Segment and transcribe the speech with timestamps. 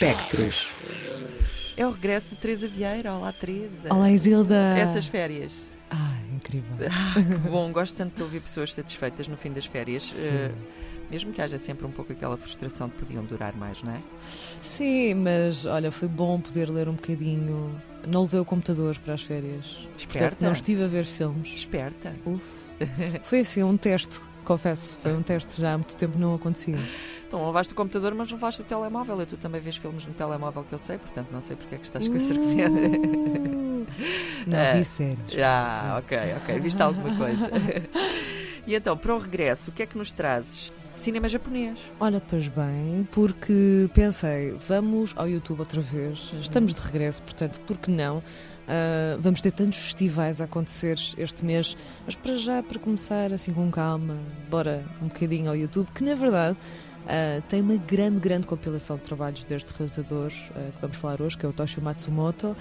[0.00, 0.70] Espectros.
[1.76, 3.12] É o regresso de Teresa Vieira.
[3.12, 3.88] Olá, Teresa.
[3.90, 4.56] Olá, Isilda.
[4.78, 5.66] Essas férias.
[5.90, 6.88] Ah, incrível.
[7.44, 10.10] Que bom, gosto tanto de ouvir pessoas satisfeitas no fim das férias.
[10.16, 10.52] eh,
[11.10, 14.00] mesmo que haja sempre um pouco aquela frustração de que podiam durar mais, não é?
[14.62, 17.78] Sim, mas olha, foi bom poder ler um bocadinho.
[18.08, 19.66] Não levei o computador para as férias.
[19.66, 20.44] Portanto, Esperta.
[20.46, 21.50] não estive a ver filmes.
[21.50, 22.14] Esperta.
[22.24, 22.42] Uf.
[23.24, 24.96] Foi assim, um teste, confesso.
[25.02, 26.78] Foi um teste já há muito tempo não acontecia.
[27.26, 29.20] Então, levaste o computador, mas levaste o telemóvel.
[29.22, 31.78] E tu também vês filmes no telemóvel que eu sei, portanto, não sei porque é
[31.78, 32.68] que estás com essa arrependida.
[32.70, 33.86] Uh,
[34.46, 34.78] Não, É.
[34.78, 35.18] vi séries.
[35.28, 36.60] Já, ok, ok.
[36.60, 37.50] Viste alguma coisa?
[38.66, 40.72] e então, para o regresso, o que é que nos trazes?
[40.94, 41.78] Cinema japonês.
[41.98, 47.78] Olha, pois bem, porque pensei, vamos ao YouTube outra vez, estamos de regresso, portanto, por
[47.78, 48.22] que não?
[48.70, 53.52] Ah, vamos ter tantos festivais a acontecer este mês, mas para já, para começar assim
[53.52, 54.16] com calma,
[54.48, 56.56] bora um bocadinho ao YouTube, que na verdade
[57.08, 61.36] ah, tem uma grande, grande compilação de trabalhos deste realizador ah, que vamos falar hoje,
[61.36, 62.56] que é o Toshio Matsumoto.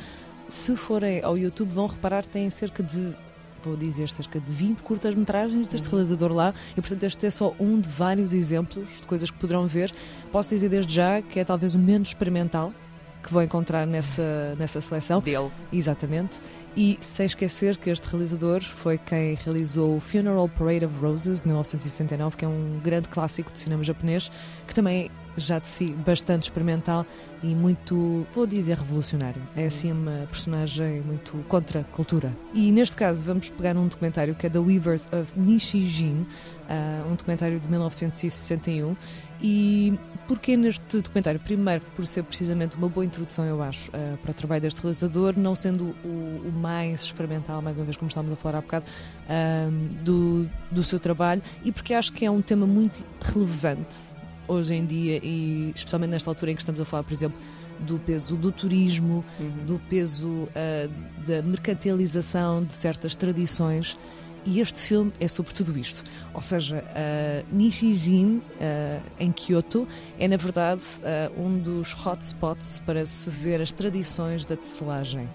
[0.47, 3.15] Se forem ao YouTube, vão reparar que tem cerca de
[3.63, 7.79] vou dizer, cerca de 20 curtas-metragens deste realizador lá e, portanto, este é só um
[7.79, 9.93] de vários exemplos de coisas que poderão ver.
[10.31, 12.73] Posso dizer desde já que é talvez o menos experimental
[13.21, 15.21] que vou encontrar nessa, nessa seleção.
[15.21, 15.51] Dele.
[15.71, 16.39] Exatamente.
[16.75, 21.47] E sem esquecer que este realizador foi quem realizou o Funeral Parade of Roses de
[21.47, 24.31] 1969, que é um grande clássico de cinema japonês,
[24.65, 27.05] que também já de si bastante experimental
[27.41, 29.41] e muito, vou dizer, revolucionário.
[29.55, 32.35] É assim uma personagem muito contra a cultura.
[32.53, 36.25] E neste caso vamos pegar um documentário que é The Weavers of Nishijin,
[36.69, 38.95] ah, um documentário de 1961.
[39.41, 41.39] E porquê neste documentário?
[41.39, 45.33] Primeiro, por ser precisamente uma boa introdução, eu acho, ah, para o trabalho deste realizador,
[45.37, 48.85] não sendo o, o mais experimental, mais uma vez, como estávamos a falar há bocado,
[49.29, 49.69] ah,
[50.03, 54.18] do, do seu trabalho, e porque acho que é um tema muito relevante
[54.49, 57.39] hoje em dia, e especialmente nesta altura em que estamos a falar, por exemplo,
[57.79, 59.23] do peso do turismo,
[59.65, 60.89] do peso ah,
[61.25, 63.97] da mercantilização de certas tradições.
[64.45, 66.01] E este filme é sobre tudo isto.
[66.33, 73.05] Ou seja, uh, Nishijin, ah, em Kyoto, é na verdade ah, um dos hotspots para
[73.05, 75.29] se ver as tradições da tecelagem.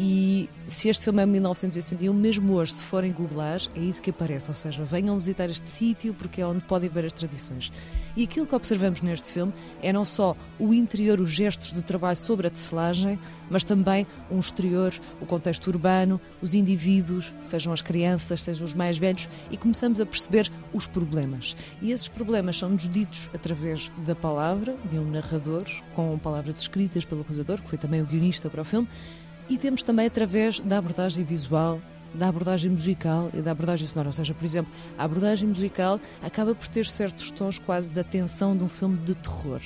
[0.00, 4.10] E se este filme é de 1961, mesmo hoje, se forem googlar, é isso que
[4.10, 4.48] aparece.
[4.48, 7.72] Ou seja, venham visitar este sítio porque é onde podem ver as tradições.
[8.16, 12.16] E aquilo que observamos neste filme é não só o interior, os gestos de trabalho
[12.16, 13.18] sobre a tecelagem,
[13.50, 18.98] mas também um exterior, o contexto urbano, os indivíduos, sejam as crianças, sejam os mais
[18.98, 21.56] velhos, e começamos a perceber os problemas.
[21.82, 25.64] E esses problemas são-nos ditos através da palavra, de um narrador,
[25.96, 28.86] com palavras escritas pelo realizador, que foi também o guionista para o filme,
[29.48, 31.80] e temos também através da abordagem visual,
[32.14, 34.08] da abordagem musical e da abordagem sonora.
[34.08, 38.56] Ou seja, por exemplo, a abordagem musical acaba por ter certos tons quase da tensão
[38.56, 39.60] de um filme de terror.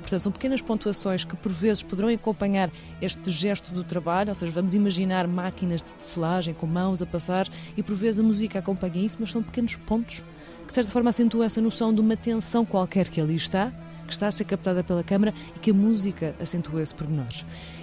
[0.00, 2.70] Portanto, são pequenas pontuações que por vezes poderão acompanhar
[3.00, 7.48] este gesto do trabalho, ou seja, vamos imaginar máquinas de tecelagem com mãos a passar
[7.76, 10.22] e por vezes a música acompanha isso, mas são pequenos pontos
[10.62, 13.72] que de certa forma acentuam essa noção de uma tensão qualquer que ali está,
[14.08, 17.28] que está a ser captada pela câmara e que a música acentua esse pormenor.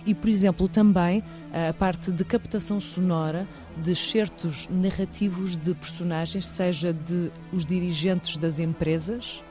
[0.05, 1.23] E, por exemplo, também
[1.69, 3.47] a parte de captação sonora
[3.77, 9.41] de certos narrativos de personagens, seja de os dirigentes das empresas,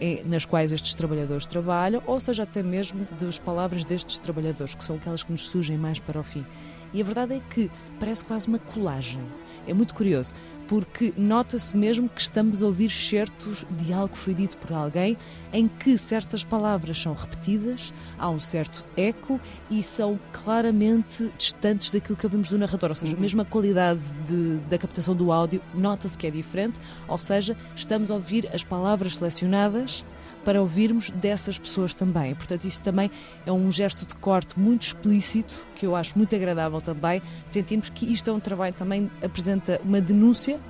[0.00, 4.82] é, nas quais estes trabalhadores trabalham, ou seja, até mesmo das palavras destes trabalhadores, que
[4.84, 6.44] são aquelas que nos surgem mais para o fim.
[6.92, 9.20] E a verdade é que parece quase uma colagem.
[9.66, 10.32] É muito curioso,
[10.68, 15.16] porque nota-se mesmo que estamos a ouvir certos de algo que foi dito por alguém,
[15.52, 19.40] em que certas palavras são repetidas, há um certo eco
[19.70, 22.90] e são claramente distantes daquilo que ouvimos do narrador.
[22.90, 27.18] Ou seja, mesmo a qualidade de- da captação do áudio nota-se que é diferente, ou
[27.18, 30.04] seja, estamos a ouvir as palavras selecionadas
[30.46, 32.32] para ouvirmos dessas pessoas também.
[32.36, 33.10] Portanto, isto também
[33.44, 37.20] é um gesto de corte muito explícito, que eu acho muito agradável também.
[37.48, 40.60] Sentimos que isto é um trabalho que também apresenta uma denúncia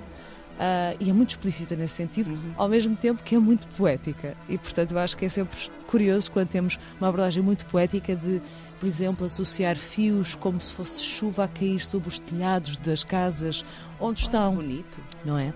[0.58, 4.34] ah, e é muito explícita nesse sentido, ao mesmo tempo que é muito poética.
[4.48, 5.54] E, portanto, eu acho que é sempre
[5.86, 8.40] curioso quando temos uma abordagem muito poética de,
[8.80, 13.62] por exemplo, associar fios como se fosse chuva a cair sobre os telhados das casas
[14.00, 14.98] onde estão Bonito.
[15.22, 15.52] não é?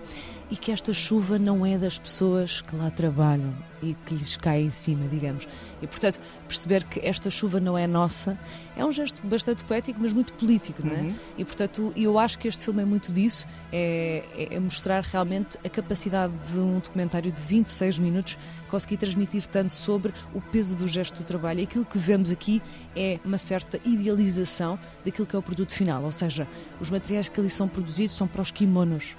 [0.51, 4.61] E que esta chuva não é das pessoas que lá trabalham e que lhes cai
[4.61, 5.47] em cima, digamos.
[5.81, 8.37] E, portanto, perceber que esta chuva não é nossa
[8.75, 11.13] é um gesto bastante poético, mas muito político, não é?
[11.37, 15.57] E, portanto, eu acho que este filme é muito disso, é, é- é mostrar realmente
[15.65, 18.37] a capacidade de um documentário de 26 minutos
[18.69, 21.61] conseguir transmitir tanto sobre o peso do gesto do trabalho.
[21.61, 22.61] E aquilo que vemos aqui
[22.93, 26.45] é uma certa idealização daquilo que é o produto final, ou seja,
[26.81, 29.15] os materiais que ali são produzidos são para os kimonos.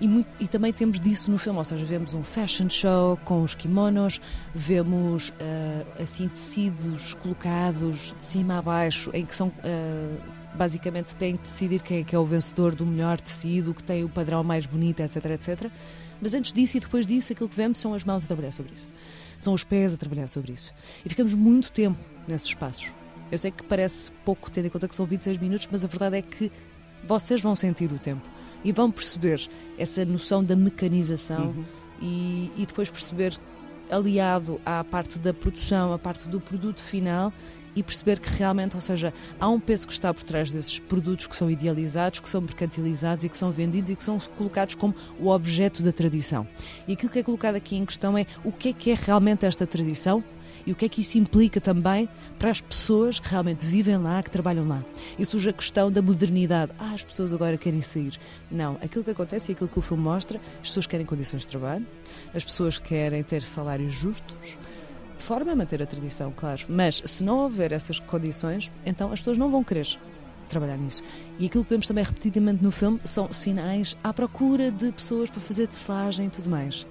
[0.00, 3.42] E, muito, e, também temos disso no filme, ou seja, vemos um fashion show com
[3.42, 4.20] os kimonos,
[4.52, 10.20] vemos uh, assim tecidos colocados de cima a baixo, em que são uh,
[10.54, 14.04] basicamente têm que decidir quem é que é o vencedor do melhor tecido, que tem
[14.04, 15.70] o padrão mais bonito, etc, etc.
[16.20, 18.72] Mas antes disso e depois disso, aquilo que vemos são as mãos a trabalhar sobre
[18.74, 18.88] isso,
[19.38, 20.72] são os pés a trabalhar sobre isso.
[21.04, 22.90] E ficamos muito tempo nesses espaços.
[23.30, 26.18] Eu sei que parece pouco, tendo em conta que são 26 minutos, mas a verdade
[26.18, 26.52] é que
[27.06, 28.33] vocês vão sentir o tempo
[28.64, 29.46] e vão perceber
[29.78, 31.64] essa noção da mecanização uhum.
[32.00, 33.38] e, e depois perceber,
[33.90, 37.32] aliado à parte da produção, à parte do produto final,
[37.76, 41.26] e perceber que realmente, ou seja, há um peso que está por trás desses produtos
[41.26, 44.94] que são idealizados, que são mercantilizados e que são vendidos e que são colocados como
[45.18, 46.46] o objeto da tradição.
[46.86, 49.44] E aquilo que é colocado aqui em questão é o que é que é realmente
[49.44, 50.22] esta tradição
[50.66, 52.08] e o que é que isso implica também
[52.38, 54.84] para as pessoas que realmente vivem lá, que trabalham lá.
[55.18, 56.72] E surge a questão da modernidade.
[56.78, 58.18] Ah, as pessoas agora querem sair.
[58.50, 61.48] Não, aquilo que acontece e aquilo que o filme mostra, as pessoas querem condições de
[61.48, 61.86] trabalho,
[62.34, 64.56] as pessoas querem ter salários justos,
[65.16, 66.62] de forma a manter a tradição, claro.
[66.68, 69.86] Mas se não houver essas condições, então as pessoas não vão querer
[70.48, 71.02] trabalhar nisso.
[71.38, 75.40] E aquilo que vemos também repetidamente no filme são sinais à procura de pessoas para
[75.40, 76.86] fazer tecelagem e tudo mais.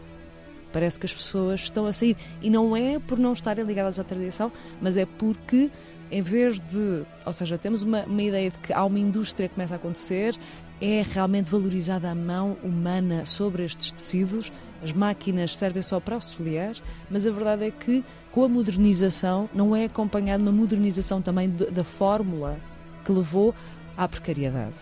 [0.74, 2.18] Parece que as pessoas estão a sair.
[2.42, 5.72] E não é por não estarem ligadas à tradição, mas é porque,
[6.12, 7.06] em vez de.
[7.26, 10.36] Ou seja, temos uma, uma ideia de que há uma indústria que começa a acontecer,
[10.82, 14.52] é realmente valorizada a mão humana sobre estes tecidos.
[14.84, 16.76] As máquinas servem só para auxiliar,
[17.10, 21.68] mas a verdade é que, com a modernização, não é acompanhada uma modernização também de,
[21.68, 22.60] da fórmula
[23.06, 23.54] que levou
[23.96, 24.76] à precariedade.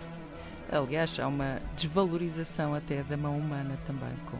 [0.71, 4.37] Aliás, há uma desvalorização até da mão humana também, com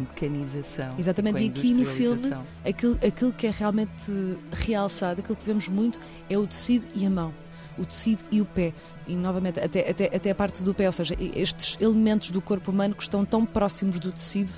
[0.00, 0.90] mecanização.
[0.98, 2.32] Exatamente, e aqui no filme,
[2.64, 4.12] aquilo, aquilo que é realmente
[4.52, 7.32] realçado, aquilo que vemos muito, é o tecido e a mão.
[7.78, 8.74] O tecido e o pé.
[9.06, 12.70] E novamente, até, até, até a parte do pé, ou seja, estes elementos do corpo
[12.70, 14.52] humano que estão tão próximos do tecido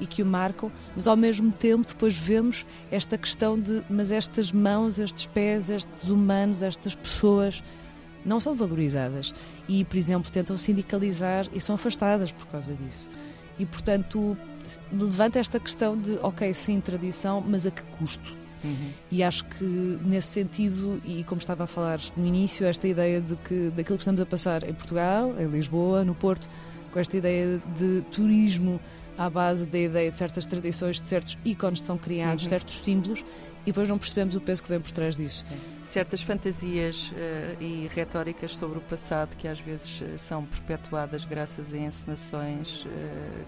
[0.00, 4.52] e que o marcam, mas ao mesmo tempo depois vemos esta questão de mas estas
[4.52, 7.62] mãos, estes pés, estes humanos, estas pessoas
[8.24, 9.32] não são valorizadas
[9.68, 13.08] e, por exemplo, tentam sindicalizar e são afastadas por causa disso.
[13.58, 14.36] E, portanto,
[14.92, 18.34] levanta esta questão de, ok, sim, tradição, mas a que custo?
[18.64, 18.90] Uhum.
[19.10, 19.64] E acho que
[20.04, 24.02] nesse sentido, e como estava a falar no início, esta ideia de que daquilo que
[24.02, 26.48] estamos a passar em Portugal, em Lisboa, no Porto,
[26.92, 28.80] com esta ideia de turismo
[29.18, 32.50] à base da ideia de certas tradições, de certos ícones que são criados, uhum.
[32.50, 33.24] certos símbolos,
[33.66, 35.44] e depois não percebemos o peso que vem por trás disso.
[35.82, 41.74] Certas fantasias uh, e retóricas sobre o passado que às vezes uh, são perpetuadas graças
[41.74, 42.88] a encenações uh,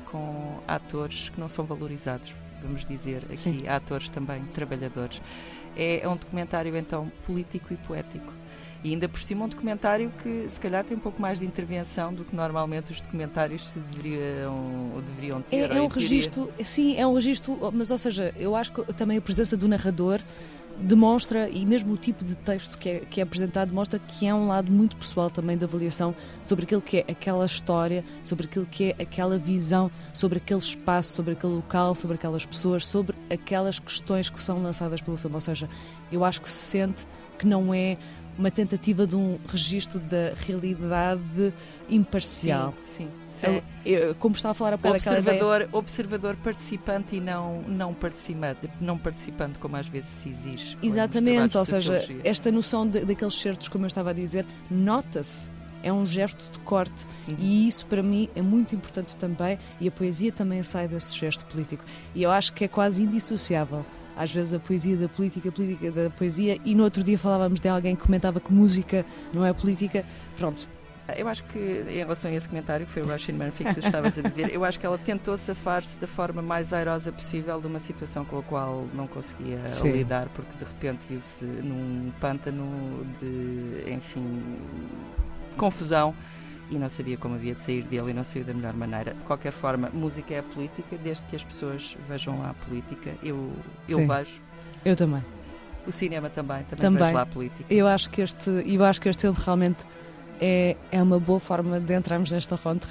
[0.06, 3.68] com atores que não são valorizados, vamos dizer aqui, Sim.
[3.68, 5.22] atores também trabalhadores.
[5.76, 8.32] É, é um documentário então político e poético
[8.82, 12.12] e ainda por cima um documentário que se calhar tem um pouco mais de intervenção
[12.12, 15.70] do que normalmente os documentários se deveriam, deveriam ter.
[15.70, 19.18] É, é um registro, sim, é um registro, mas ou seja, eu acho que também
[19.18, 20.20] a presença do narrador
[20.80, 24.32] demonstra, e mesmo o tipo de texto que é, que é apresentado, demonstra que é
[24.32, 28.66] um lado muito pessoal também da avaliação sobre aquilo que é aquela história, sobre aquilo
[28.66, 33.78] que é aquela visão, sobre aquele espaço, sobre aquele local, sobre aquelas pessoas, sobre aquelas
[33.78, 35.34] questões que são lançadas pelo filme.
[35.34, 35.68] Ou seja,
[36.12, 37.06] eu acho que se sente
[37.38, 37.96] que não é
[38.38, 41.52] uma tentativa de um registro da realidade
[41.90, 42.72] imparcial.
[42.86, 43.60] Sim, sim.
[43.84, 45.68] Eu, como estava a falar a pouco observador, ideia...
[45.72, 50.78] observador participante e não não participante, não participante como às vezes se exige.
[50.82, 55.50] Exatamente, ou seja, esta noção de, daqueles certos, como eu estava a dizer, nota-se
[55.82, 57.36] é um gesto de corte uhum.
[57.38, 61.44] e isso para mim é muito importante também e a poesia também sai desse gesto
[61.44, 61.84] político
[62.16, 63.86] e eu acho que é quase indissociável
[64.18, 67.60] às vezes a poesia da política, a política da poesia, e no outro dia falávamos
[67.60, 70.04] de alguém que comentava que música não é política.
[70.36, 70.68] Pronto,
[71.16, 71.58] eu acho que,
[71.88, 74.52] em relação a esse comentário, que foi o Russian Murphy que tu estavas a dizer,
[74.52, 78.38] eu acho que ela tentou safar-se da forma mais airosa possível de uma situação com
[78.38, 79.92] a qual não conseguia Sim.
[79.92, 84.42] lidar, porque de repente viu-se num pântano de, enfim,
[85.56, 86.14] confusão
[86.70, 89.14] e não sabia como havia de sair dele e não saiu da melhor maneira.
[89.14, 93.14] De qualquer forma, música é a política, desde que as pessoas vejam lá a política.
[93.22, 93.52] Eu,
[93.88, 94.40] eu vejo.
[94.84, 95.24] Eu também.
[95.86, 97.02] O cinema também, também, também.
[97.02, 97.64] vejo lá a política.
[97.72, 99.84] Eu acho que este, eu acho que este filme realmente
[100.40, 102.86] é, é uma boa forma de entrarmos nesta ronda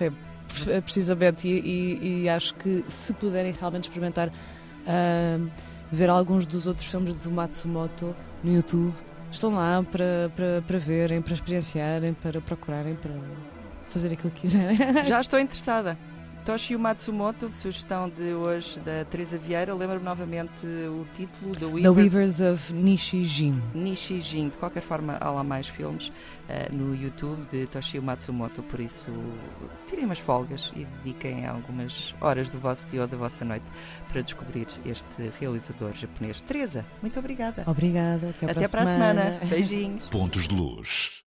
[0.84, 5.52] precisamente, e, e, e, acho que se puderem realmente experimentar uh,
[5.92, 8.94] ver alguns dos outros filmes do Matsumoto no YouTube,
[9.32, 13.12] estão lá para, para, para verem, para experienciarem, para procurarem, para
[13.98, 14.78] fazer aquilo que quiserem.
[15.06, 15.98] Já estou interessada.
[16.48, 19.76] Toshio Matsumoto, sugestão de hoje da Teresa Vieira.
[19.76, 23.62] Lembra-me novamente o título The Weavers, The Weavers of Nishijin.
[23.76, 24.48] Nishijin.
[24.48, 29.12] De qualquer forma, há lá mais filmes uh, no YouTube de Toshio Matsumoto, por isso
[29.90, 33.66] tirem umas folgas e dediquem algumas horas do vosso dia ou da vossa noite
[34.08, 36.40] para descobrir este realizador japonês.
[36.40, 37.66] Teresa, muito obrigada.
[37.68, 38.30] Obrigada.
[38.30, 39.24] Até, Até para, a semana.
[39.24, 39.40] semana.
[39.48, 40.06] Beijinhos.
[40.06, 41.27] Pontos de luz.